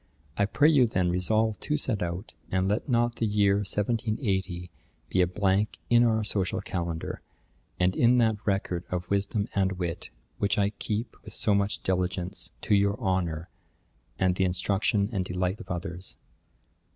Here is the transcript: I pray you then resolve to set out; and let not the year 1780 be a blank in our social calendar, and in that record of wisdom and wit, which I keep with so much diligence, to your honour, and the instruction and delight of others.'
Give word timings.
I 0.35 0.47
pray 0.47 0.67
you 0.67 0.87
then 0.87 1.11
resolve 1.11 1.59
to 1.59 1.77
set 1.77 2.01
out; 2.01 2.33
and 2.49 2.67
let 2.67 2.89
not 2.89 3.17
the 3.17 3.27
year 3.27 3.57
1780 3.57 4.71
be 5.09 5.21
a 5.21 5.27
blank 5.27 5.77
in 5.91 6.03
our 6.03 6.23
social 6.23 6.59
calendar, 6.59 7.21
and 7.79 7.95
in 7.95 8.17
that 8.17 8.43
record 8.43 8.83
of 8.89 9.07
wisdom 9.11 9.47
and 9.53 9.73
wit, 9.73 10.09
which 10.39 10.57
I 10.57 10.71
keep 10.71 11.15
with 11.23 11.35
so 11.35 11.53
much 11.53 11.83
diligence, 11.83 12.49
to 12.61 12.73
your 12.73 12.99
honour, 12.99 13.49
and 14.17 14.35
the 14.35 14.43
instruction 14.43 15.07
and 15.13 15.23
delight 15.23 15.59
of 15.59 15.69
others.' 15.69 16.17